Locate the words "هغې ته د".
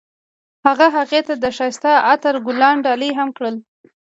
0.95-1.45